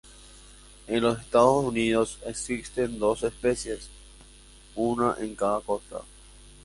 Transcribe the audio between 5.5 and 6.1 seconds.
costa.